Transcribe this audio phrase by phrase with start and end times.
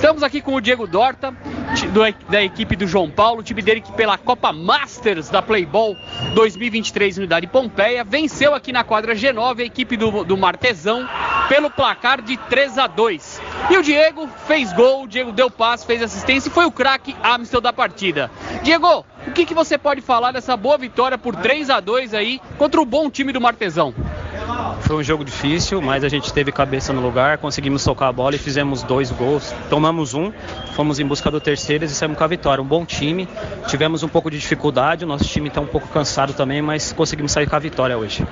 [0.00, 1.30] Estamos aqui com o Diego Dorta,
[1.92, 5.94] do, da equipe do João Paulo, time dele que pela Copa Masters da Playball
[6.34, 11.06] 2023 Unidade Pompeia, venceu aqui na quadra G9 a equipe do, do Martesão
[11.50, 13.42] pelo placar de 3 a 2.
[13.68, 17.14] E o Diego fez gol, o Diego deu passe, fez assistência e foi o craque
[17.22, 18.30] Amstel da partida.
[18.62, 22.40] Diego, o que, que você pode falar dessa boa vitória por 3 a 2 aí
[22.56, 23.94] contra o bom time do Martesão?
[24.80, 28.34] Foi um jogo difícil, mas a gente teve cabeça no lugar, conseguimos tocar a bola
[28.34, 29.54] e fizemos dois gols.
[29.68, 30.32] Tomamos um,
[30.74, 32.62] fomos em busca do terceiro e saímos com a vitória.
[32.62, 33.28] Um bom time,
[33.66, 37.32] tivemos um pouco de dificuldade, o nosso time está um pouco cansado também, mas conseguimos
[37.32, 38.26] sair com a vitória hoje.